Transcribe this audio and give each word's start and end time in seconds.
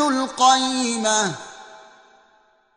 القيمة. 0.00 1.34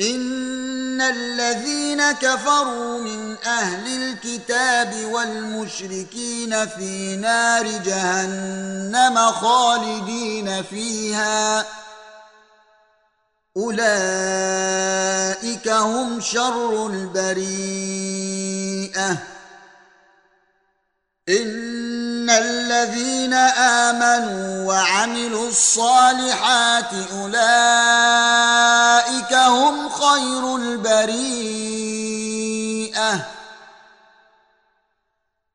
إن 0.00 1.00
الذين 1.00 2.12
كفروا 2.12 2.98
من 2.98 3.36
أهل 3.46 4.02
الكتاب 4.02 5.04
والمشركين 5.04 6.68
في 6.68 7.16
نار 7.16 7.66
جهنم 7.66 9.32
خالدين 9.32 10.62
فيها. 10.62 11.66
أولئك 13.56 15.68
هم 15.68 16.20
شر 16.20 16.86
البريئة. 16.86 18.32
إن 21.28 21.71
الذين 22.38 23.34
آمنوا 23.34 24.68
وعملوا 24.68 25.48
الصالحات 25.48 26.90
أولئك 27.12 28.52
هم 29.32 29.88
خير 29.88 30.56
البريئة. 30.56 31.92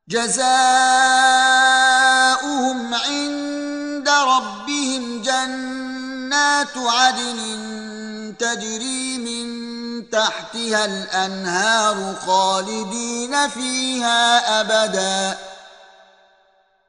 جزاؤهم 0.08 0.48
عند 2.94 4.10
ربهم 4.10 5.22
جنات 5.22 6.78
عدن 6.78 7.38
تجري 8.40 9.18
من 9.18 9.48
تحتها 10.10 10.86
الأنهار 10.86 12.16
خالدين 12.26 13.48
فيها 13.50 14.62
أبدا. 14.62 15.38